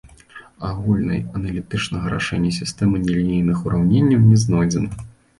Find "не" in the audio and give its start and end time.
4.31-4.37